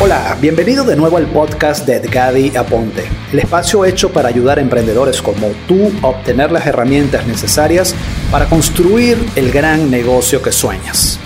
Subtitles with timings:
[0.00, 3.02] Hola, bienvenido de nuevo al podcast de Edgadi Aponte,
[3.32, 7.96] el espacio hecho para ayudar a emprendedores como tú a obtener las herramientas necesarias
[8.30, 11.18] para construir el gran negocio que sueñas.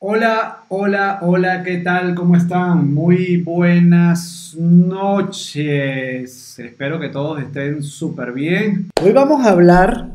[0.00, 2.16] Hola, hola, hola, ¿qué tal?
[2.16, 2.92] ¿Cómo están?
[2.92, 6.58] Muy buenas noches.
[6.58, 8.90] Espero que todos estén súper bien.
[9.00, 10.08] Hoy vamos a hablar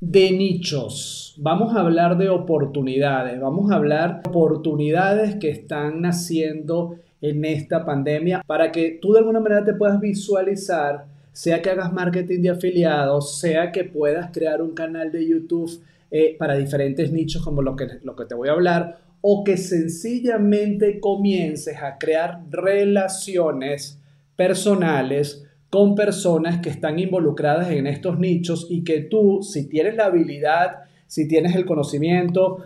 [0.00, 6.96] de nichos, vamos a hablar de oportunidades, vamos a hablar de oportunidades que están naciendo
[7.22, 11.94] en esta pandemia para que tú de alguna manera te puedas visualizar, sea que hagas
[11.94, 17.42] marketing de afiliados, sea que puedas crear un canal de YouTube eh, para diferentes nichos
[17.42, 22.40] como lo que, lo que te voy a hablar, o que sencillamente comiences a crear
[22.50, 23.98] relaciones
[24.36, 30.06] personales con personas que están involucradas en estos nichos y que tú, si tienes la
[30.06, 32.64] habilidad, si tienes el conocimiento,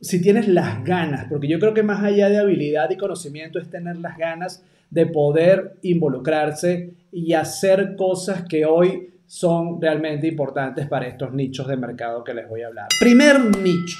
[0.00, 3.68] si tienes las ganas, porque yo creo que más allá de habilidad y conocimiento es
[3.68, 11.06] tener las ganas de poder involucrarse y hacer cosas que hoy son realmente importantes para
[11.06, 12.88] estos nichos de mercado que les voy a hablar.
[12.98, 13.98] Primer nicho,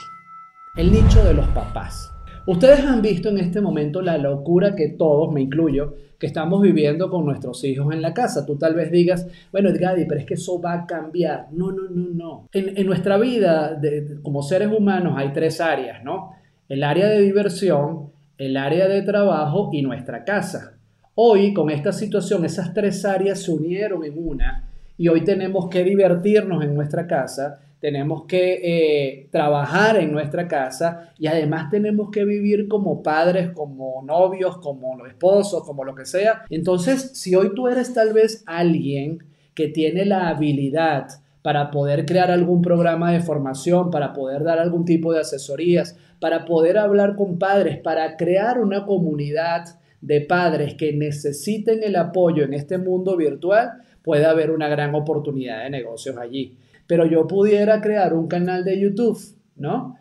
[0.75, 2.11] el nicho de los papás.
[2.47, 7.09] Ustedes han visto en este momento la locura que todos, me incluyo, que estamos viviendo
[7.09, 8.45] con nuestros hijos en la casa.
[8.45, 11.49] Tú tal vez digas, bueno, Edgadi, pero es que eso va a cambiar.
[11.53, 12.49] No, no, no, no.
[12.53, 13.81] En, nuestra vida
[14.23, 16.33] como seres humanos hay tres áreas, ¿no?
[16.69, 20.79] El área de diversión, el área de trabajo y nuestra casa.
[21.15, 24.69] Hoy, con esta situación, esas tres áreas se unieron en una
[24.99, 31.13] y hoy tenemos que divertirnos en nuestra casa tenemos que eh, trabajar en nuestra casa
[31.19, 36.45] y además tenemos que vivir como padres, como novios, como esposos, como lo que sea.
[36.49, 39.25] Entonces, si hoy tú eres tal vez alguien
[39.55, 41.09] que tiene la habilidad
[41.43, 46.45] para poder crear algún programa de formación, para poder dar algún tipo de asesorías, para
[46.45, 49.65] poder hablar con padres, para crear una comunidad
[50.01, 53.73] de padres que necesiten el apoyo en este mundo virtual,
[54.05, 56.57] puede haber una gran oportunidad de negocios allí
[56.87, 59.19] pero yo pudiera crear un canal de YouTube,
[59.57, 59.97] ¿no?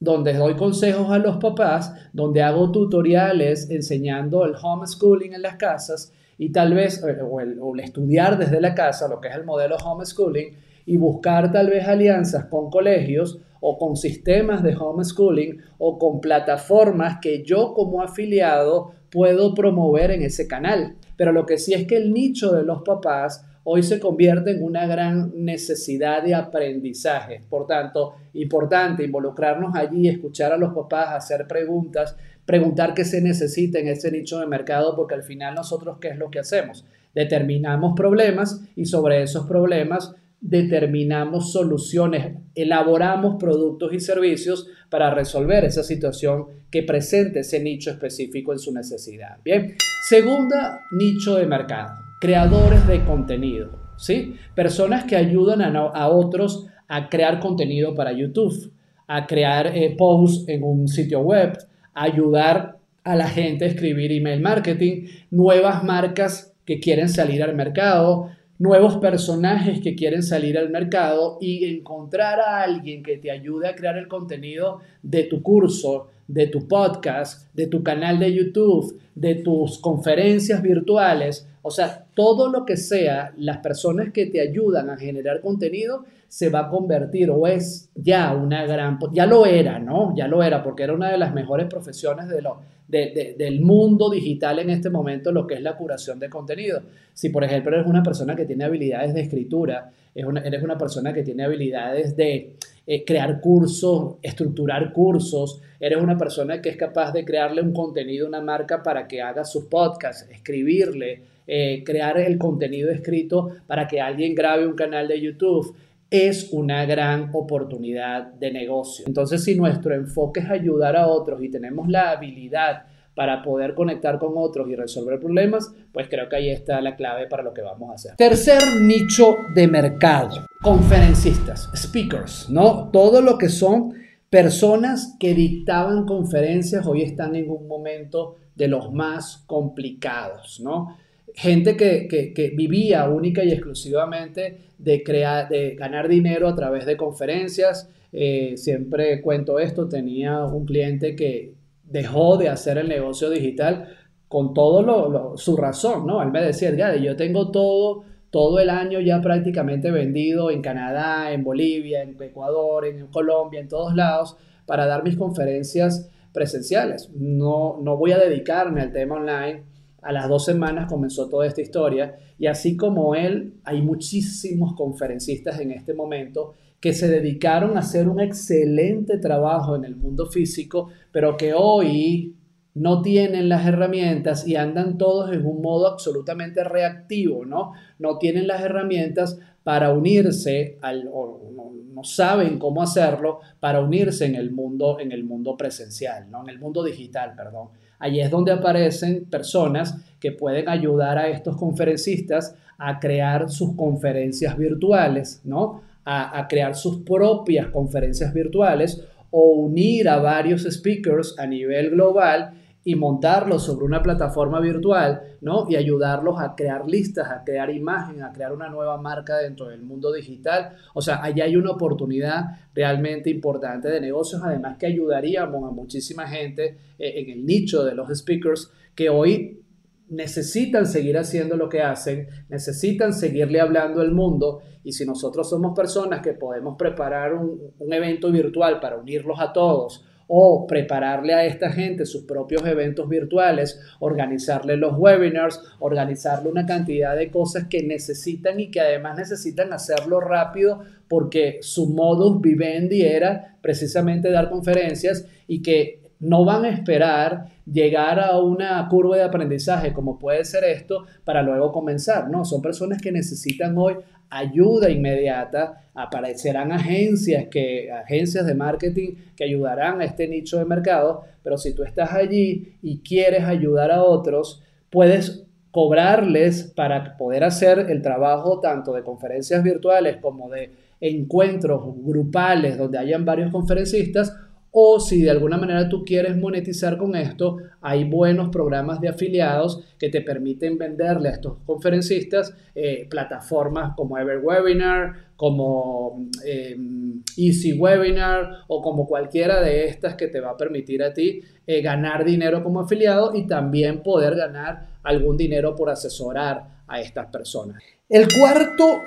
[0.00, 6.12] Donde doy consejos a los papás, donde hago tutoriales enseñando el homeschooling en las casas
[6.38, 9.76] y tal vez, eh, o el, estudiar desde la casa, lo que es el modelo
[9.76, 10.56] homeschooling,
[10.86, 17.18] y buscar tal vez alianzas con colegios o con sistemas de homeschooling o con plataformas
[17.20, 20.96] que yo como afiliado puedo promover en ese canal.
[21.16, 24.62] Pero lo que sí es que el nicho de los papás hoy se convierte en
[24.62, 27.42] una gran necesidad de aprendizaje.
[27.50, 33.78] Por tanto, importante involucrarnos allí, escuchar a los papás, hacer preguntas, preguntar qué se necesita
[33.78, 36.86] en ese nicho de mercado, porque al final nosotros, ¿qué es lo que hacemos?
[37.14, 45.82] Determinamos problemas y sobre esos problemas determinamos soluciones, elaboramos productos y servicios para resolver esa
[45.82, 49.36] situación que presente ese nicho específico en su necesidad.
[49.44, 49.74] Bien,
[50.08, 54.36] segunda nicho de mercado creadores de contenido, ¿sí?
[54.54, 58.72] Personas que ayudan a, otros a crear contenido para YouTube,
[59.06, 61.56] a crear eh, posts en un sitio web,
[61.94, 67.54] a ayudar a la gente a escribir email marketing, nuevas marcas que quieren salir al
[67.54, 73.68] mercado, nuevos personajes que quieren salir al mercado y encontrar a alguien que te ayude
[73.68, 79.00] a crear el contenido de tu curso, de tu podcast, de tu canal de YouTube,
[79.14, 84.90] de tus conferencias virtuales, o sea, todo lo que sea, las personas que te ayudan
[84.90, 89.78] a generar contenido, se va a convertir o es ya una gran, ya lo era,
[89.78, 90.14] ¿no?
[90.16, 94.58] Ya lo era, porque era una de las mejores profesiones de lo, del mundo digital
[94.58, 96.80] en este momento, lo que es la curación de contenido.
[97.12, 101.22] Si, por ejemplo, eres una persona que tiene habilidades de escritura, eres una persona que
[101.22, 102.56] tiene habilidades de
[102.86, 108.26] eh, crear cursos, estructurar cursos, eres una persona que es capaz de crearle un contenido
[108.26, 114.02] una marca para que haga sus podcasts, escribirle, eh, crear el contenido escrito para que
[114.02, 115.74] alguien grabe un canal de YouTube
[116.10, 119.06] es una gran oportunidad de negocio.
[119.06, 122.84] Entonces, si nuestro enfoque es ayudar a otros y tenemos la habilidad
[123.14, 127.26] para poder conectar con otros y resolver problemas, pues creo que ahí está la clave
[127.26, 128.16] para lo que vamos a hacer.
[128.16, 132.90] Tercer nicho de mercado, conferencistas, speakers, ¿no?
[132.92, 133.94] Todo lo que son
[134.28, 140.96] personas que dictaban conferencias hoy están en un momento de los más complicados, ¿no?
[141.34, 147.90] Gente que, vivía única y exclusivamente de, crear, de ganar dinero a través de conferencias.
[148.12, 151.54] Eh, siempre cuento esto, tenía un cliente que
[151.84, 153.88] dejó de hacer el negocio digital
[154.28, 156.22] con todo lo, su razón, ¿no?
[156.22, 161.44] Él me decía, yo tengo todo todo el año ya prácticamente vendido en Canadá, en
[161.44, 164.36] Bolivia, en Ecuador, en Colombia, en todos lados,
[164.66, 167.10] para dar mis conferencias presenciales.
[167.14, 169.62] No, no voy a dedicarme al tema online.
[170.02, 175.60] A las dos semanas comenzó toda esta historia y así como él, hay muchísimos conferencistas
[175.60, 180.90] en este momento que se dedicaron a hacer un excelente trabajo en el mundo físico,
[181.10, 182.36] pero que hoy
[182.74, 187.72] no tienen las herramientas y andan todos en un modo absolutamente reactivo, ¿no?
[187.98, 194.36] No tienen las herramientas para unirse al, o no, saben cómo hacerlo para unirse en
[194.36, 196.42] el mundo, en el mundo presencial, ¿no?
[196.44, 197.70] En el mundo digital, perdón.
[197.98, 204.56] Allí es donde aparecen personas que pueden ayudar a estos conferencistas a crear sus conferencias
[204.56, 205.82] virtuales, ¿no?
[206.04, 212.54] A, a crear sus propias conferencias virtuales o unir a varios speakers a nivel global
[212.88, 215.66] y montarlos sobre una plataforma virtual, ¿no?
[215.68, 219.82] Y ayudarlos a crear listas, a crear imagen, a crear una nueva marca dentro del
[219.82, 220.74] mundo digital.
[220.94, 226.26] O sea, allá hay una oportunidad realmente importante de negocios, además que ayudaríamos a muchísima
[226.28, 229.60] gente eh, en el nicho de los speakers que hoy
[230.08, 235.76] necesitan seguir haciendo lo que hacen, necesitan seguirle hablando al mundo y si nosotros somos
[235.76, 241.44] personas que podemos preparar un, un evento virtual para unirlos a todos, o prepararle a
[241.44, 247.82] esta gente sus propios eventos virtuales, organizarle los webinars, organizarle una cantidad de cosas que
[247.82, 255.26] necesitan y que además necesitan hacerlo rápido porque su modus vivendi era precisamente dar conferencias
[255.46, 260.64] y que no van a esperar llegar a una curva de aprendizaje como puede ser
[260.64, 262.44] esto para luego comenzar, ¿no?
[262.44, 263.96] Son personas que necesitan hoy
[264.30, 271.24] ayuda inmediata, aparecerán agencias, que, agencias de marketing que ayudarán a este nicho de mercado,
[271.42, 277.86] pero si tú estás allí y quieres ayudar a otros, puedes cobrarles para poder hacer
[277.90, 284.34] el trabajo tanto de conferencias virtuales como de encuentros grupales donde hayan varios conferencistas
[284.80, 289.82] o si de alguna manera tú quieres monetizar con esto, hay buenos programas de afiliados
[289.98, 298.66] que te permiten venderle a estos conferencistas eh, plataformas como EverWebinar, como em, Easy Webinar
[298.68, 302.62] o como cualquiera de estas que te va a permitir a ti eh, ganar dinero
[302.62, 307.82] como afiliado y también poder ganar algún dinero por asesorar a estas personas.
[308.08, 309.00] El cuarto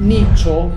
[0.00, 0.68] nicho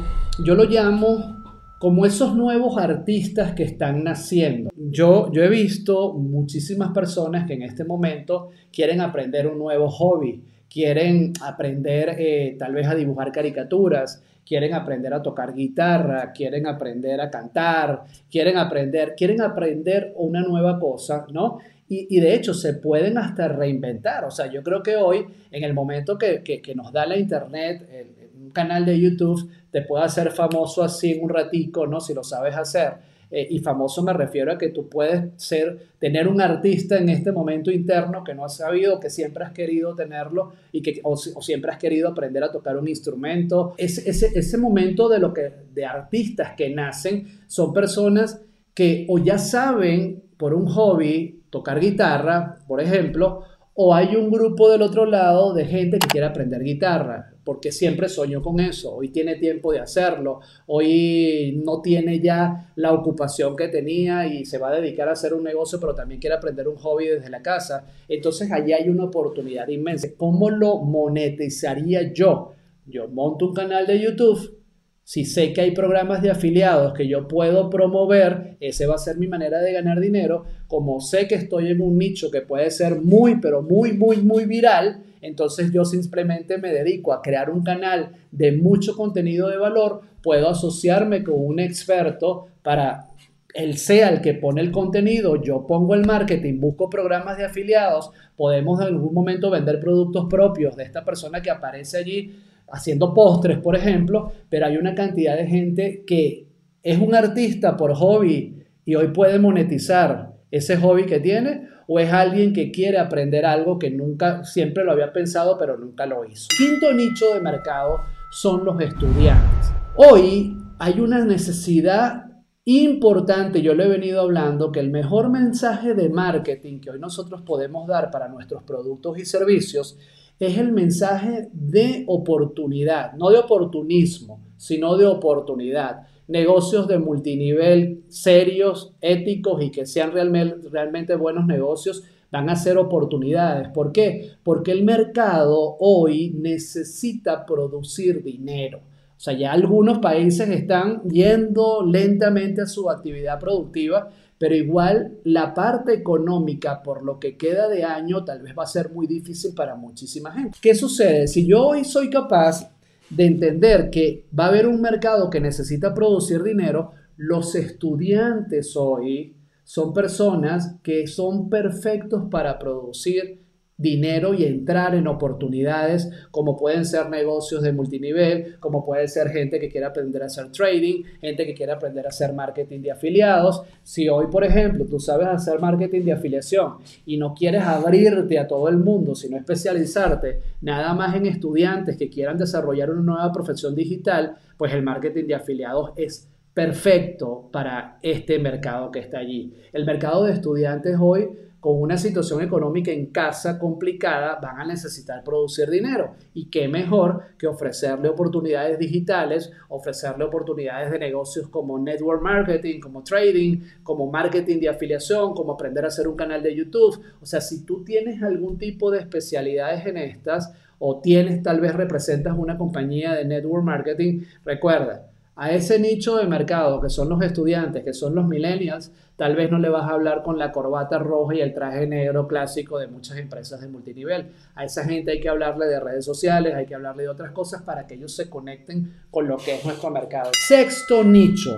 [0.44, 1.45] yo lo llamo
[1.80, 4.72] como esos nuevos artistas que están naciendo.
[4.76, 10.42] Yo, yo he visto muchísimas personas que en este momento quieren aprender un nuevo hobby,
[10.70, 17.20] quieren aprender eh, tal vez a dibujar caricaturas, quieren aprender a tocar guitarra, quieren aprender
[17.20, 21.60] a cantar, quieren aprender, quieren aprender una nueva cosa, ¿no?
[21.88, 24.26] Y, de hecho se pueden hasta reinventar.
[24.26, 27.88] O sea, yo creo que hoy, en el momento que, que, nos da la internet,
[28.15, 28.15] un
[28.56, 32.02] canal de YouTube te puede hacer famoso así en un ratico, ¿no?
[32.02, 32.94] Si lo sabes hacer.
[33.30, 37.32] Eh, y famoso me refiero a que tú puedes ser, tener un artista en este
[37.32, 41.72] momento interno que no has sabido, que siempre has querido tenerlo y que, o, siempre
[41.72, 43.74] has querido aprender a tocar un instrumento.
[43.78, 48.42] Ese, ese, ese momento de, lo que, de artistas que nacen son personas
[48.74, 53.44] que o ya saben por un hobby tocar guitarra, por ejemplo,
[53.74, 58.10] o hay un grupo del otro lado de gente que quiere aprender guitarra, porque siempre
[58.10, 63.70] soñó con eso, hoy tiene tiempo de hacerlo, hoy no tiene ya la ocupación que
[63.70, 66.76] tenía y se va a dedicar a hacer un negocio, pero también quiere aprender un
[66.76, 67.86] hobby desde la casa.
[68.10, 70.10] Entonces allí hay una oportunidad inmensa.
[70.18, 72.52] ¿Cómo lo monetizaría yo?
[72.88, 74.66] Yo monto un canal de YouTube
[75.06, 79.18] si sé que hay programas de afiliados que yo puedo promover, ese va a ser
[79.18, 80.46] mi manera de ganar dinero.
[80.66, 84.46] Como sé que estoy en un nicho que puede ser muy, pero muy, muy, muy
[84.46, 90.02] viral, entonces yo simplemente me dedico a crear un canal de mucho contenido de valor.
[90.22, 93.08] Puedo asociarme con un experto para
[93.56, 98.12] él sea el que pone el contenido, yo pongo el marketing, busco programas de afiliados,
[98.36, 102.36] podemos en algún momento vender productos propios de esta persona que aparece allí
[102.68, 106.48] haciendo postres, por ejemplo, pero hay una cantidad de gente que
[106.84, 112.12] es un artista por hobby y hoy puede monetizar ese hobby que tiene o es
[112.12, 116.48] alguien que quiere aprender algo que nunca, siempre lo había pensado, pero nunca lo hizo.
[116.58, 118.00] Quinto nicho de mercado
[118.32, 119.72] son los estudiantes.
[119.96, 122.26] Hoy hay una necesidad
[122.66, 127.44] importante, yo le he venido hablando, que el mejor mensaje de marketing que hoy nosotros
[127.44, 129.98] podemos dar para nuestros productos y servicios
[130.40, 136.08] es el mensaje de oportunidad, no de oportunismo, sino de oportunidad.
[136.28, 143.70] Negocios de multinivel serios, éticos y que sean realmente, buenos negocios van a ser oportunidades.
[143.70, 144.32] ¿Por qué?
[144.44, 148.80] Porque el mercado hoy necesita producir dinero.
[149.18, 155.54] O sea, ya algunos países están yendo lentamente a su actividad productiva, pero igual la
[155.54, 159.54] parte económica por lo que queda de año tal vez va a ser muy difícil
[159.56, 160.58] para muchísima gente.
[160.62, 161.28] ¿Qué sucede?
[161.28, 162.75] Si yo hoy soy capaz
[163.10, 169.36] de entender que va a haber un mercado que necesita producir dinero, los estudiantes hoy
[169.64, 173.45] son personas que son perfectos para producir
[173.78, 179.60] dinero y entrar en oportunidades como pueden ser negocios de multinivel, como puede ser gente
[179.60, 183.64] que quiera aprender a hacer trading, gente que quiera aprender a hacer marketing de afiliados.
[183.84, 188.48] Si hoy, por ejemplo, tú sabes hacer marketing de afiliación y no quieres abrirte a
[188.48, 193.76] todo el mundo, sino especializarte nada más en estudiantes que quieran desarrollar una nueva profesión
[193.76, 199.54] digital, pues el marketing de afiliados es perfecto para este mercado que está allí.
[199.74, 201.30] El mercado de estudiantes hoy
[201.66, 206.14] con una situación económica en casa complicada, van a necesitar producir dinero.
[206.36, 213.04] Y qué mejor que ofrecerle oportunidades digitales, ofrecerle oportunidades de negocios como network marketing, como
[213.04, 217.02] trading, como marketing de afiliación, como aprender a hacer un canal de YouTube.
[217.20, 221.74] O sea, si tú tienes algún tipo de especialidades en estas o tienes, tal vez
[221.74, 227.22] representas una compañía de network marketing, recuerda, a ese nicho de mercado que son los
[227.22, 230.98] estudiantes, que son los millennials, tal vez no le vas a hablar con la corbata
[230.98, 234.32] roja y el traje negro clásico de muchas empresas de multinivel.
[234.56, 237.64] A esa gente hay que hablarle de redes sociales, hay que hablarle de otras cosas
[237.64, 240.32] para que ellos se conecten con lo que es nuestro mercado.
[240.48, 241.52] Sexto nicho,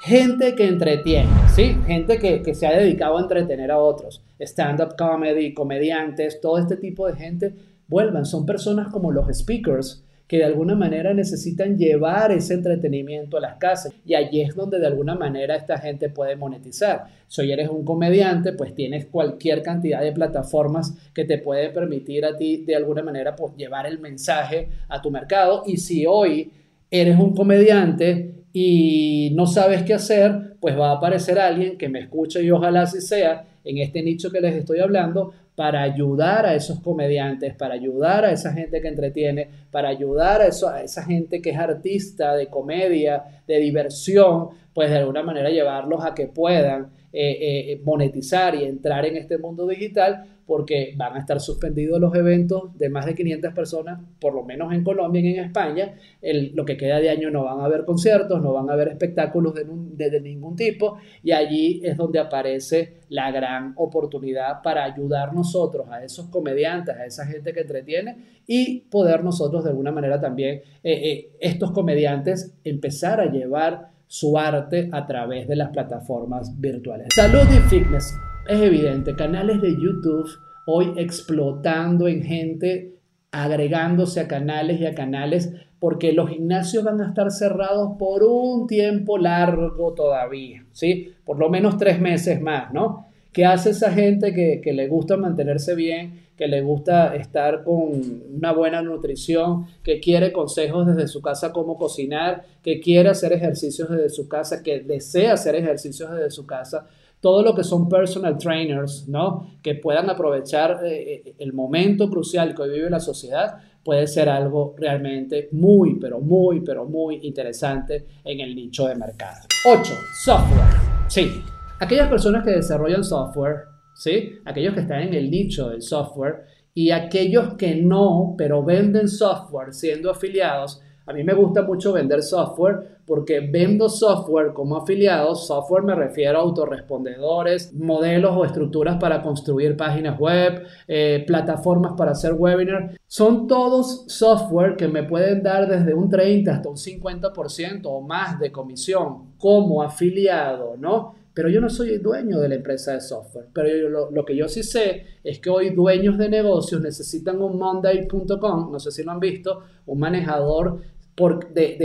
[0.00, 1.76] gente que entretiene, ¿sí?
[1.86, 4.24] Gente que, que se ha dedicado a entretener a otros.
[4.40, 7.54] Stand-up comedy, comediantes, todo este tipo de gente,
[7.86, 10.01] vuelvan, son personas como los speakers
[10.32, 13.92] que de alguna manera necesitan llevar ese entretenimiento a las casas.
[14.02, 17.04] Y allí es donde de alguna manera esta gente puede monetizar.
[17.28, 22.24] Si hoy eres un comediante, pues tienes cualquier cantidad de plataformas que te puede permitir
[22.24, 25.64] a ti de alguna manera pues, llevar el mensaje a tu mercado.
[25.66, 26.50] Y si hoy
[26.90, 31.98] eres un comediante y no sabes qué hacer, pues va a aparecer alguien que me
[31.98, 36.54] escuche y ojalá así sea en este nicho que les estoy hablando para ayudar a
[36.54, 41.02] esos comediantes, para ayudar a esa gente que entretiene, para ayudar a, eso, a esa
[41.02, 46.28] gente que es artista de comedia, de diversión, pues de alguna manera llevarlos a que
[46.28, 52.00] puedan eh, eh, monetizar y entrar en este mundo digital porque van a estar suspendidos
[52.00, 55.94] los eventos de más de 500 personas, por lo menos en Colombia y en España.
[56.22, 59.54] lo que queda de año no van a haber conciertos, no van a haber espectáculos
[59.54, 65.88] de, de, ningún tipo y allí es donde aparece la gran oportunidad para ayudar nosotros
[65.90, 68.16] a esos comediantes, a esa gente que entretiene
[68.46, 74.90] y poder nosotros de alguna manera también, eh, estos comediantes, empezar a llevar su arte
[74.92, 77.06] a través de las plataformas virtuales.
[77.14, 78.14] Salud y fitness.
[78.46, 80.28] Es evidente, canales de YouTube
[80.66, 82.98] hoy explotando en gente,
[83.30, 88.66] agregándose a canales y a canales, porque los gimnasios van a estar cerrados por un
[88.66, 91.14] tiempo largo todavía, ¿sí?
[91.24, 93.06] Por lo menos tres meses más, ¿no?
[93.32, 96.20] ¿Qué hace esa gente que, que le gusta mantenerse bien?
[96.42, 97.92] Que le gusta estar con
[98.34, 103.88] una buena nutrición, que quiere consejos desde su casa cómo cocinar, que quiere hacer ejercicios
[103.88, 106.88] desde su casa, que desea hacer ejercicios desde su casa,
[107.20, 109.52] todo lo que son personal trainers, ¿no?
[109.62, 114.28] Que puedan aprovechar eh, eh, el momento crucial que hoy vive la sociedad, puede ser
[114.28, 119.46] algo realmente muy, pero muy, pero muy interesante en el nicho de mercado.
[119.64, 119.94] 8.
[120.24, 121.06] Software.
[121.06, 121.40] Sí,
[121.78, 124.38] aquellas personas que desarrollan software ¿sí?
[124.44, 129.72] Aquellos que están en el nicho del software y aquellos que no, pero venden software
[129.72, 130.80] siendo afiliados.
[131.04, 135.46] A mí me gusta mucho vender software porque vendo software como afiliados.
[135.46, 142.12] Software me refiero a autorrespondedores, modelos o estructuras para construir páginas web, eh, plataformas para
[142.12, 142.96] hacer webinar.
[143.06, 148.38] Son todos software que me pueden dar desde un 30 hasta un 50% o más
[148.38, 151.14] de comisión como afiliado, ¿no?
[151.34, 153.46] Pero yo no soy dueño de la empresa de software.
[153.52, 158.70] Pero lo, que yo sí sé es que hoy dueños de negocios necesitan un monday.com,
[158.70, 160.80] no sé si lo han visto, un manejador
[161.28, 161.76] de,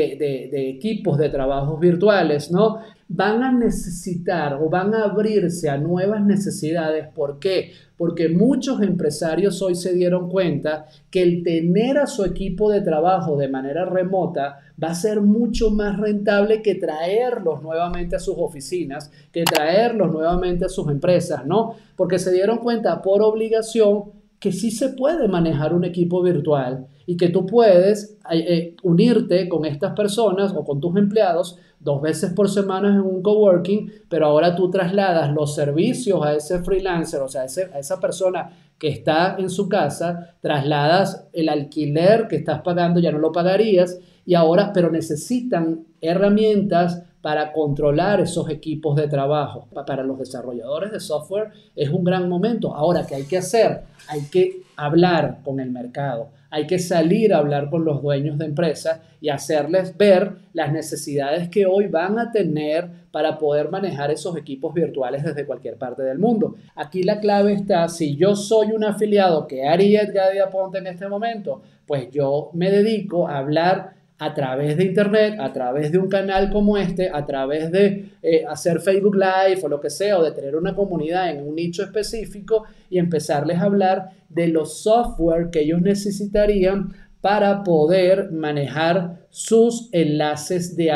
[0.51, 2.79] de, equipos de trabajos virtuales, ¿no?
[3.09, 7.07] Van a necesitar o van a abrirse a nuevas necesidades.
[7.13, 7.71] ¿Por qué?
[7.97, 13.37] Porque muchos empresarios hoy se dieron cuenta que el tener a su equipo de trabajo
[13.37, 19.11] de manera remota va a ser mucho más rentable que traerlos nuevamente a sus oficinas,
[19.31, 21.75] que traerlos nuevamente a sus empresas, ¿no?
[21.95, 27.17] Porque se dieron cuenta por obligación que sí se puede manejar un equipo virtual y
[27.17, 32.33] que tú puedes eh, eh, unirte con estas personas o con tus empleados dos veces
[32.33, 37.27] por semana en un coworking, pero ahora tú trasladas los servicios a ese freelancer, o
[37.27, 42.99] sea, a esa persona que está en su casa, trasladas el alquiler que estás pagando,
[42.99, 49.67] ya no lo pagarías, y ahora, pero necesitan herramientas para controlar esos equipos de trabajo.
[49.73, 52.75] Para los desarrolladores de software es un gran momento.
[52.75, 53.83] Ahora, ¿qué hay que hacer?
[54.07, 58.45] Hay que hablar con el mercado, hay que salir a hablar con los dueños de
[58.45, 64.37] empresas y hacerles ver las necesidades que hoy van a tener para poder manejar esos
[64.37, 66.55] equipos virtuales desde cualquier parte del mundo.
[66.75, 71.07] Aquí la clave está, si yo soy un afiliado que haría Edgar Ponte en este
[71.07, 76.09] momento, pues yo me dedico a hablar a través de Internet, a través de un
[76.09, 80.23] canal como este, a través de eh, hacer Facebook Live o lo que sea, o
[80.23, 85.49] de tener una comunidad en un nicho específico y empezarles a hablar de los software
[85.51, 90.91] que ellos necesitarían para poder manejar sus enlaces de,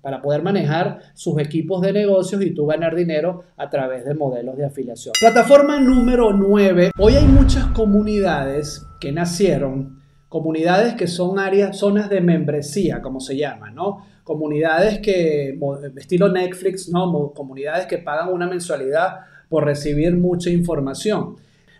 [0.00, 4.56] para poder manejar sus equipos de negocios y tú ganar dinero a través de modelos
[4.56, 5.12] de afiliación.
[5.18, 6.92] Plataforma número 9.
[6.98, 13.36] Hoy hay muchas comunidades que nacieron comunidades que son áreas, zonas de membresía, como se
[13.36, 14.04] llama, ¿no?
[14.24, 15.58] Comunidades que,
[15.96, 17.32] estilo Netflix, ¿no?
[17.32, 21.36] Comunidades que pagan una mensualidad por recibir mucha información.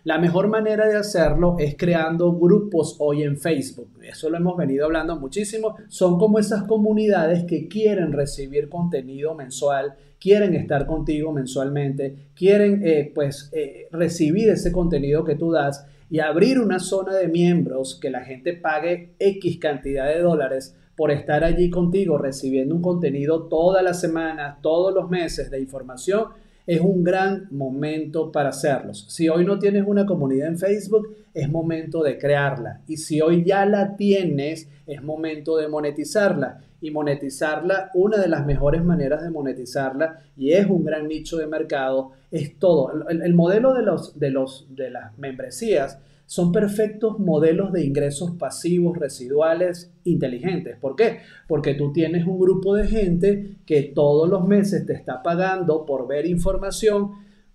[0.07, 3.89] La mejor manera de hacerlo es creando grupos hoy en Facebook.
[4.01, 5.75] Eso lo hemos venido hablando muchísimo.
[5.89, 13.11] Son como esas comunidades que quieren recibir contenido mensual, quieren estar contigo mensualmente, quieren eh,
[13.13, 18.09] pues eh, recibir ese contenido que tú das y abrir una zona de miembros que
[18.09, 23.83] la gente pague X cantidad de dólares por estar allí contigo recibiendo un contenido todas
[23.83, 26.29] las semanas, todos los meses de información,
[26.65, 29.05] es un gran momento para hacerlos.
[29.07, 32.81] Si hoy no tienes una comunidad en Facebook, es momento de crearla.
[32.87, 36.61] Y si hoy ya la tienes, es momento de monetizarla.
[36.79, 41.47] Y monetizarla, una de las mejores maneras de monetizarla, y es un gran nicho de
[41.47, 43.07] mercado, es todo.
[43.09, 48.97] El, modelo de, los, de, los, de las membresías son perfectos modelos de ingresos pasivos
[48.97, 50.77] residuales inteligentes.
[50.77, 51.19] ¿Por qué?
[51.47, 56.05] Porque tú tienes un grupo de gente que todos los meses te está pagando por
[56.05, 57.11] ver información.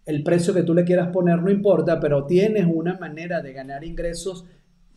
[0.06, 3.84] El precio que tú le quieras poner no importa, pero tienes una manera de ganar
[3.84, 4.46] ingresos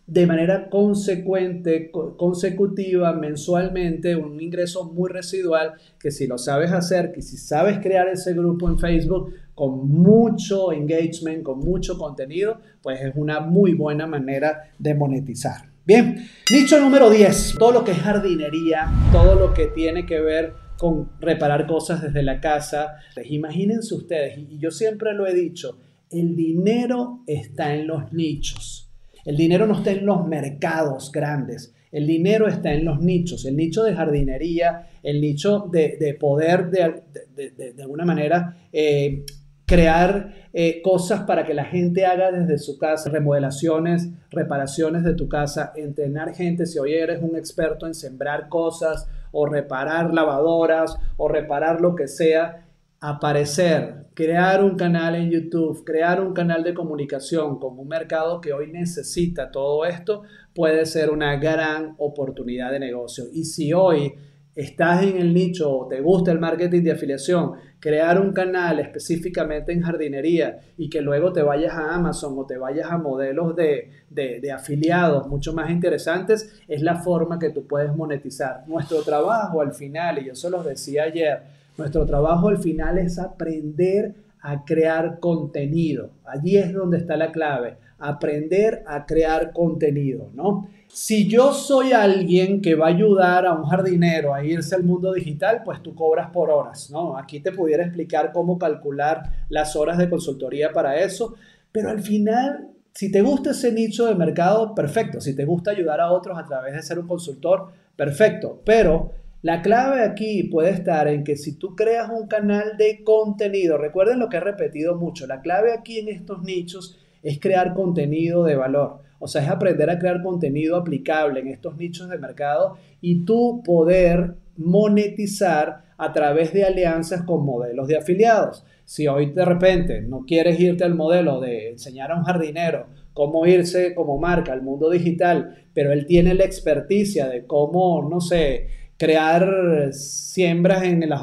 [0.08, 7.22] de manera consecuente, consecutiva, mensualmente, un ingreso muy residual que si lo sabes hacer, que
[7.22, 13.14] si sabes crear ese grupo en Facebook con mucho engagement, con mucho contenido, pues es
[13.16, 15.70] una muy buena manera de monetizar.
[15.86, 20.54] Bien, nicho número 10, todo lo que es jardinería, todo lo que tiene que ver
[20.78, 22.96] con reparar cosas desde la casa.
[23.14, 25.78] Pues imagínense ustedes, y yo siempre lo he dicho,
[26.10, 28.85] el dinero está en los nichos.
[29.26, 31.74] El dinero no está en los mercados grandes.
[31.92, 37.82] El dinero está en los nichos, el nicho de jardinería, el nicho de, poder de,
[37.82, 39.24] alguna manera eh,
[39.66, 45.28] crear eh, cosas para que la gente haga desde su casa, remodelaciones, reparaciones de tu
[45.28, 51.28] casa, entrenar gente, si hoy eres un experto en sembrar cosas o reparar lavadoras o
[51.28, 52.65] reparar lo que sea,
[53.10, 58.54] aparecer, crear un canal en YouTube, crear un canal de comunicación con un mercado que
[58.54, 63.26] hoy necesita todo esto, puede ser una gran oportunidad de negocio.
[63.32, 64.14] Y si hoy
[64.56, 69.74] estás en el nicho o te gusta el marketing de afiliación, crear un canal específicamente
[69.74, 73.92] en jardinería y que luego te vayas a Amazon o te vayas a modelos de,
[74.10, 78.64] de, afiliados mucho más interesantes, es la forma que tú puedes monetizar.
[78.66, 83.20] Nuestro trabajo al final, y yo se los decía ayer, nuestro trabajo al final es
[83.20, 86.12] aprender a crear contenido.
[86.24, 90.68] Allí es donde está la clave, aprender a crear contenido, ¿no?
[90.88, 95.12] Si yo soy alguien que va a ayudar a un jardinero a irse al mundo
[95.14, 97.18] digital, pues tú cobras por horas, ¿no?
[97.18, 101.36] Aquí te pudiera explicar cómo calcular las horas de consultoría para eso,
[101.72, 105.20] pero al final, si te gusta ese nicho de mercado, perfecto.
[105.20, 108.62] Si te gusta ayudar a otros a través de ser un consultor, perfecto.
[108.64, 109.12] Pero
[109.46, 114.18] la clave aquí puede estar en que si tú creas un canal de contenido, recuerden
[114.18, 118.56] lo que he repetido mucho, la clave aquí en estos nichos es crear contenido de
[118.56, 119.02] valor.
[119.20, 123.62] O sea, es aprender a crear contenido aplicable en estos nichos de mercado y tú
[123.64, 128.66] poder monetizar a través de alianzas con modelos de afiliados.
[128.84, 133.46] Si hoy de repente no quieres irte al modelo de enseñar a un jardinero cómo
[133.46, 138.85] irse como marca al mundo digital, pero él tiene la experticia de cómo, no sé,
[138.98, 141.22] crear siembras en, los,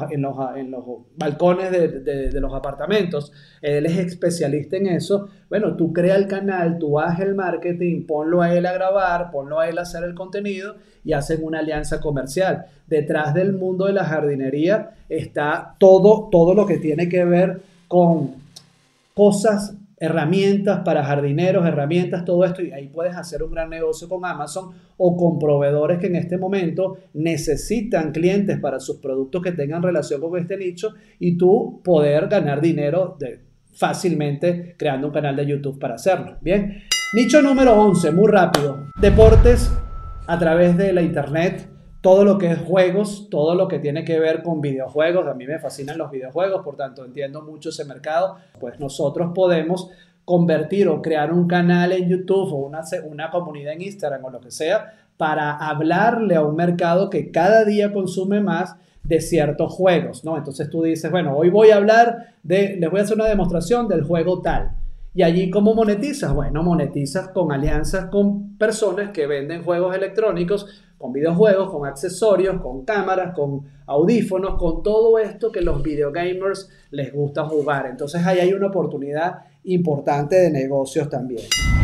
[1.17, 3.31] balcones de, los apartamentos.
[3.61, 5.29] Él es especialista en eso.
[5.49, 9.59] Bueno, tú crea el canal, tú haces el marketing, ponlo a él a grabar, ponlo
[9.59, 12.65] a él a hacer el contenido y hacen una alianza comercial.
[12.87, 18.35] Detrás del mundo de la jardinería está todo, todo lo que tiene que ver con
[19.15, 24.25] cosas herramientas para jardineros, herramientas, todo esto, y ahí puedes hacer un gran negocio con
[24.25, 29.83] Amazon o con proveedores que en este momento necesitan clientes para sus productos que tengan
[29.83, 33.17] relación con este nicho y tú poder ganar dinero
[33.73, 36.37] fácilmente creando un canal de YouTube para hacerlo.
[36.41, 39.71] Bien, nicho número 11, muy rápido, deportes
[40.27, 41.72] a través de la internet
[42.03, 45.25] todo lo que es juegos, todo lo que tiene que ver con videojuegos.
[45.25, 48.35] A mí me fascinan los videojuegos, por tanto entiendo mucho ese mercado.
[48.59, 49.89] Pues nosotros podemos
[50.25, 54.41] convertir o crear un canal en YouTube o una, una comunidad en Instagram o lo
[54.41, 60.25] que sea para hablarle a un mercado que cada día consume más de ciertos juegos,
[60.25, 60.35] ¿no?
[60.35, 63.87] Entonces tú dices, bueno, hoy voy a hablar de, les voy a hacer una demostración
[63.87, 64.75] del juego tal.
[65.15, 66.33] Y allí, ¿cómo monetizas?
[66.33, 72.85] Bueno, monetizas con alianzas con personas que venden juegos electrónicos con videojuegos, con accesorios, con
[72.85, 77.87] cámaras, con audífonos, con todo esto que los videogamers les gusta jugar.
[77.87, 81.41] Entonces ahí hay una oportunidad importante de negocios también.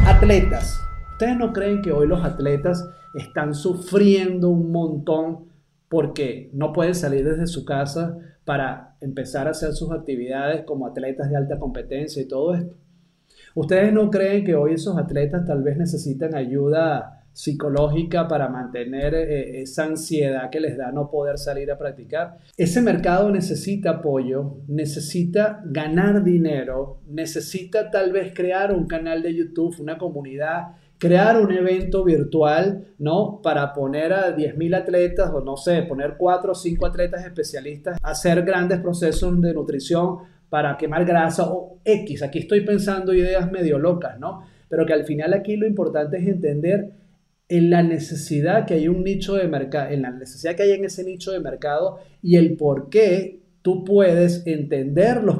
[0.08, 0.80] Atletas.
[1.12, 5.50] ¿Ustedes no creen que hoy los atletas están sufriendo un montón
[5.90, 11.30] porque no pueden salir desde su casa para empezar a hacer sus actividades como atletas
[11.30, 12.74] de alta competencia y todo esto?
[13.54, 19.62] ¿Ustedes no creen que hoy esos atletas tal vez necesitan ayuda psicológica para mantener eh,
[19.62, 22.38] esa ansiedad que les da no poder salir a practicar.
[22.58, 29.80] Ese mercado necesita apoyo, necesita ganar dinero, necesita tal vez crear un canal de YouTube,
[29.80, 33.40] una comunidad, crear un evento virtual, ¿no?
[33.42, 38.44] Para poner a 10.000 atletas o no sé, poner 4 o 5 atletas especialistas hacer
[38.44, 40.18] grandes procesos de nutrición
[40.50, 42.22] para quemar grasa o X.
[42.22, 44.42] Aquí estoy pensando ideas medio locas, ¿no?
[44.68, 46.92] Pero que al final aquí lo importante es entender
[47.50, 50.86] en la necesidad que hay un nicho de mercado, en la necesidad que hay en
[50.86, 55.40] ese nicho de mercado y el por qué tú puedes entender los,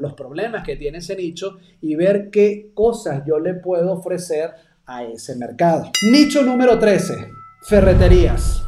[0.00, 4.50] los problemas que tiene ese nicho y ver qué cosas yo le puedo ofrecer
[4.84, 5.90] a ese mercado.
[6.12, 7.14] Nicho número 13,
[7.62, 8.62] ferreterías.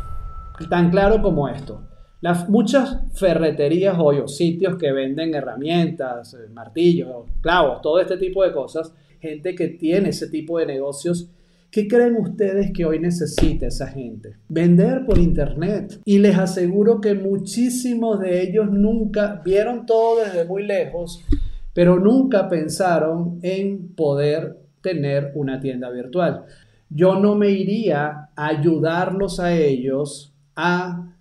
[0.69, 1.83] Tan claro como esto.
[2.21, 8.43] Las, muchas ferreterías hoy o sitios que venden herramientas, eh, martillos, clavos, todo este tipo
[8.43, 11.31] de cosas, gente que tiene ese tipo de negocios
[11.71, 14.37] ¿Qué creen ustedes que hoy necesita esa gente?
[14.49, 16.01] Vender por internet.
[16.05, 21.23] Y les aseguro que muchísimos de ellos nunca vieron todo desde muy lejos,
[21.75, 26.47] pero nunca pensaron en poder tener una tienda virtual.
[26.89, 31.15] Yo no me iría a ayudarlos a ellos a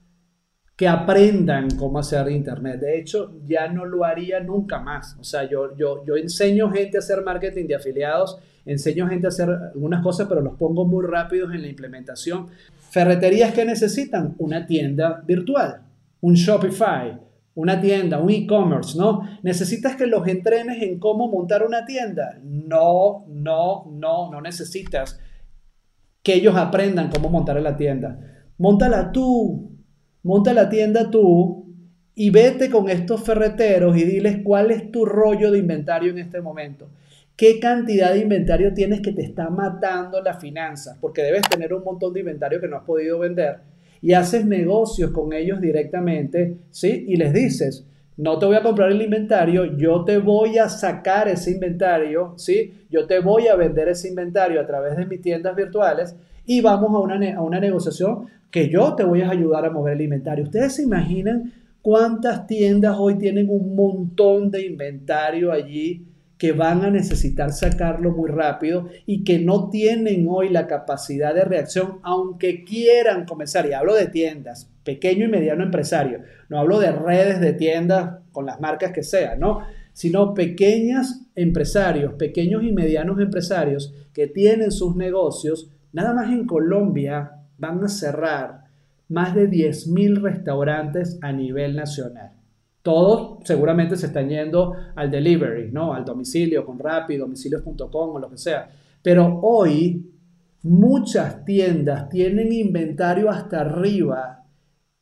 [0.77, 2.79] que aprendan cómo hacer internet.
[2.79, 5.17] De hecho, ya no lo haría nunca más.
[5.19, 9.27] O sea, yo, yo, yo enseño gente a hacer marketing de afiliados enseño a gente
[9.27, 12.47] a hacer algunas cosas, pero los pongo muy rápidos en la implementación.
[12.91, 15.81] Ferreterías que necesitan una tienda virtual,
[16.21, 17.19] un Shopify,
[17.55, 19.21] una tienda, un e-commerce, ¿no?
[19.41, 22.39] Necesitas que los entrenes en cómo montar una tienda.
[22.43, 25.19] No, no, no, no necesitas
[26.21, 28.19] que ellos aprendan cómo montar la tienda.
[28.57, 29.71] Móntala tú,
[30.23, 31.73] monta la tienda tú
[32.13, 36.41] y vete con estos ferreteros y diles cuál es tu rollo de inventario en este
[36.41, 36.89] momento
[37.37, 41.83] qué cantidad de inventario tienes que te está matando las finanzas, porque debes tener un
[41.83, 43.59] montón de inventario que no has podido vender
[44.01, 47.05] y haces negocios con ellos directamente, ¿sí?
[47.07, 51.27] Y les dices, no te voy a comprar el inventario, yo te voy a sacar
[51.27, 52.85] ese inventario, ¿sí?
[52.89, 56.89] Yo te voy a vender ese inventario a través de mis tiendas virtuales y vamos
[56.95, 60.45] a una, a una negociación que yo te voy a ayudar a mover el inventario.
[60.45, 66.07] ¿Ustedes se imaginan cuántas tiendas hoy tienen un montón de inventario allí?
[66.37, 71.43] Que van a necesitar sacarlo muy rápido y que no tienen hoy la capacidad de
[71.43, 73.65] reacción, aunque quieran comenzar.
[73.67, 76.21] Y hablo de tiendas, pequeño y mediano empresario.
[76.49, 79.61] No hablo de redes de tiendas con las marcas que sean, ¿no?
[79.93, 85.71] Sino pequeños empresarios, pequeños y medianos empresarios que tienen sus negocios.
[85.91, 88.65] Nada más en Colombia van a cerrar
[89.09, 92.36] más de 10.000 restaurantes a nivel nacional.
[92.87, 95.93] Todos seguramente se están yendo al delivery, ¿no?
[95.93, 98.69] Al domicilio, con Rappi, domicilios.com o lo que sea.
[99.01, 100.09] Pero hoy
[100.63, 104.45] muchas tiendas tienen inventario hasta arriba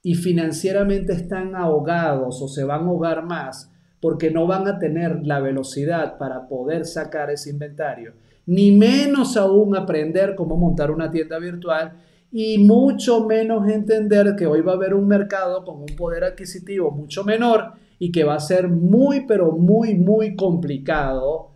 [0.02, 5.20] y financieramente están ahogados o se van a ahogar más porque no van a tener
[5.22, 8.14] la velocidad para poder sacar ese inventario,
[8.48, 11.94] ni menos aún aprender cómo montar una tienda virtual
[12.38, 16.92] y mucho menos entender que hoy va a haber un mercado con un poder adquisitivo
[16.92, 21.54] mucho menor y que va a ser muy, pero muy, muy complicado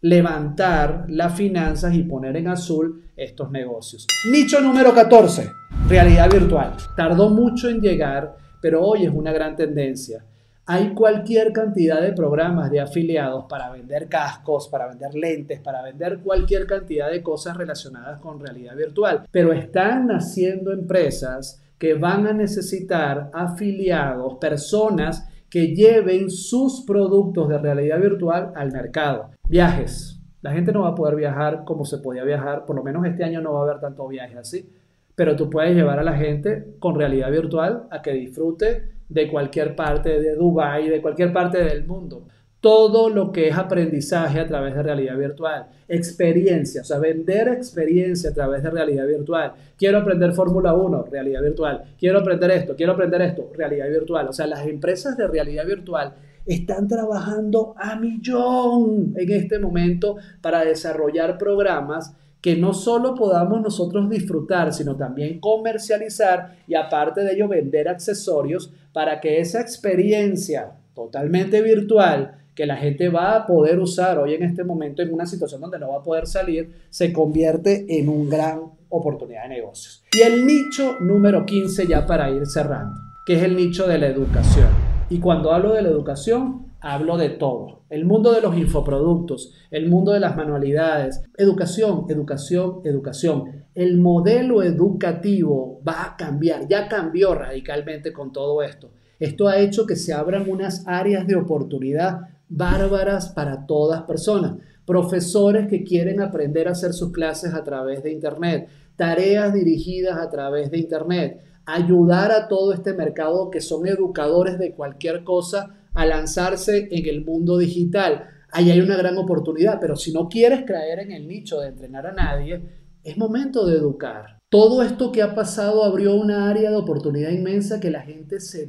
[0.00, 4.08] levantar las finanzas y poner en azul estos negocios.
[4.32, 5.48] Nicho número 14,
[5.88, 6.74] realidad virtual.
[6.96, 10.24] Tardó mucho en llegar, pero hoy es una gran tendencia.
[10.66, 16.20] Hay cualquier cantidad de programas de afiliados para vender cascos, para vender lentes, para vender
[16.20, 19.26] cualquier cantidad de cosas relacionadas con realidad virtual.
[19.30, 27.58] Pero están naciendo empresas que van a necesitar afiliados, personas que lleven sus productos de
[27.58, 29.32] realidad virtual al mercado.
[29.46, 30.18] Viajes.
[30.40, 33.22] La gente no va a poder viajar como se podía viajar, por lo menos este
[33.22, 34.70] año no va a haber tanto viaje así,
[35.14, 39.76] pero tú puedes llevar a la gente con realidad virtual a que disfrute de cualquier
[39.76, 42.26] parte de Dubái, de cualquier parte del mundo.
[42.60, 48.30] Todo lo que es aprendizaje a través de realidad virtual, experiencia, o sea, vender experiencia
[48.30, 49.52] a través de realidad virtual.
[49.76, 51.84] Quiero aprender Fórmula 1, realidad virtual.
[51.98, 54.28] Quiero aprender esto, quiero aprender esto, realidad virtual.
[54.28, 56.14] O sea, las empresas de realidad virtual
[56.46, 62.14] están trabajando a millón en este momento para desarrollar programas
[62.44, 68.70] que no solo podamos nosotros disfrutar, sino también comercializar y aparte de ello vender accesorios
[68.92, 74.42] para que esa experiencia totalmente virtual que la gente va a poder usar hoy en
[74.42, 78.36] este momento en una situación donde no va a poder salir, se convierte en una
[78.36, 80.04] gran oportunidad de negocios.
[80.12, 84.08] Y el nicho número 15 ya para ir cerrando, que es el nicho de la
[84.08, 84.68] educación.
[85.08, 87.84] Y cuando hablo de la educación, hablo de todo.
[87.88, 93.64] El mundo de los infoproductos, el mundo de las manualidades, educación, educación, educación.
[93.74, 98.90] El modelo educativo va a cambiar, ya cambió radicalmente con todo esto.
[99.18, 102.20] Esto ha hecho que se abran unas áreas de oportunidad
[102.50, 104.56] bárbaras para todas personas.
[104.84, 110.28] Profesores que quieren aprender a hacer sus clases a través de Internet, tareas dirigidas a
[110.28, 116.06] través de Internet, ayudar a todo este mercado que son educadores de cualquier cosa a
[116.06, 118.26] lanzarse en el mundo digital.
[118.52, 122.06] Ahí hay una gran oportunidad, pero si no quieres caer en el nicho de entrenar
[122.06, 122.62] a nadie,
[123.02, 124.40] es momento de educar.
[124.48, 128.68] Todo esto que ha pasado abrió una área de oportunidad inmensa que la gente se,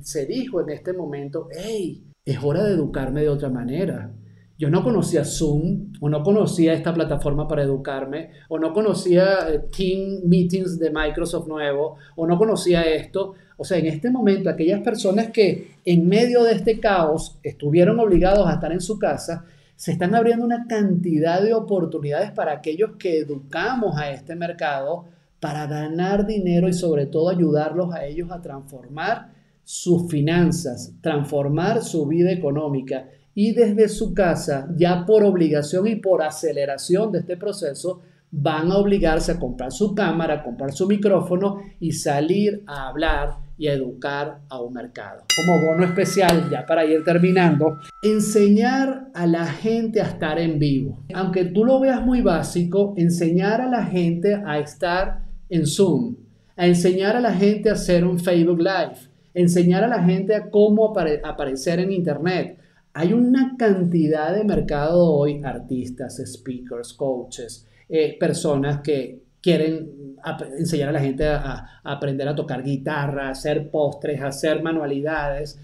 [0.00, 4.14] se dijo en este momento, hey, es hora de educarme de otra manera.
[4.58, 9.60] Yo no conocía Zoom, o no conocía esta plataforma para educarme, o no conocía eh,
[9.74, 13.34] Team Meetings de Microsoft nuevo, o no conocía esto.
[13.56, 18.48] O sea, en este momento, aquellas personas que en medio de este caos estuvieron obligados
[18.48, 19.44] a estar en su casa,
[19.76, 25.04] se están abriendo una cantidad de oportunidades para aquellos que educamos a este mercado
[25.38, 29.30] para ganar dinero y sobre todo ayudarlos a ellos a transformar
[29.62, 33.06] sus finanzas, transformar su vida económica
[33.40, 38.00] y desde su casa, ya por obligación y por aceleración de este proceso,
[38.32, 43.36] van a obligarse a comprar su cámara, a comprar su micrófono y salir a hablar
[43.56, 45.22] y a educar a un mercado.
[45.36, 51.04] Como bono especial, ya para ir terminando, enseñar a la gente a estar en vivo.
[51.14, 56.16] Aunque tú lo veas muy básico, enseñar a la gente a estar en Zoom,
[56.56, 58.98] a enseñar a la gente a hacer un Facebook Live,
[59.32, 62.58] enseñar a la gente a cómo aparecer en Internet,
[62.98, 70.16] hay una cantidad de mercado hoy, artistas, speakers, coaches, eh, personas que quieren
[70.58, 75.60] enseñar a la gente a, aprender a tocar guitarra, a hacer postres, a hacer manualidades.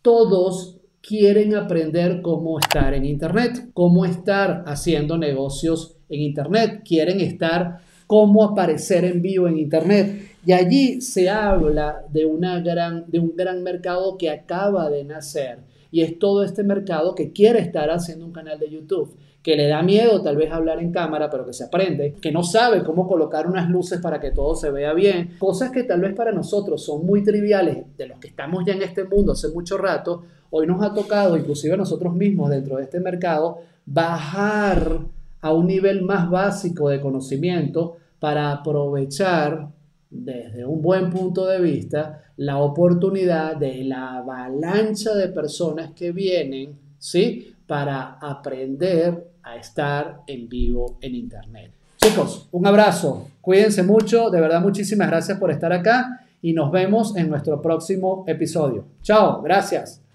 [0.00, 7.80] Todos quieren aprender cómo estar en Internet, cómo estar haciendo negocios en Internet, quieren estar
[8.06, 10.36] cómo aparecer en vivo en Internet.
[10.46, 15.74] Y allí se habla de, una gran, de un gran mercado que acaba de nacer
[15.90, 19.68] y es todo este mercado que quiere estar haciendo un canal de YouTube, que le
[19.68, 23.06] da miedo tal vez hablar en cámara, pero que se aprende, que no sabe cómo
[23.06, 26.84] colocar unas luces para que todo se vea bien, cosas que tal vez para nosotros
[26.84, 30.66] son muy triviales, de los que estamos ya en este mundo hace mucho rato, hoy
[30.66, 34.98] nos ha tocado, inclusive a nosotros mismos dentro de este mercado, bajar
[35.40, 39.68] a un nivel más básico de conocimiento para aprovechar
[40.10, 46.78] desde un buen punto de vista la oportunidad de la avalancha de personas que vienen,
[46.98, 47.54] ¿sí?
[47.66, 51.72] Para aprender a estar en vivo en Internet.
[51.96, 57.16] Chicos, un abrazo, cuídense mucho, de verdad muchísimas gracias por estar acá y nos vemos
[57.16, 58.84] en nuestro próximo episodio.
[59.02, 60.05] Chao, gracias.